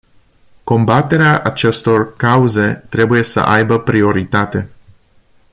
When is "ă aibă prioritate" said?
3.35-4.69